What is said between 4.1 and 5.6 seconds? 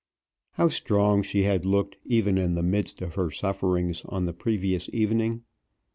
the previous evening!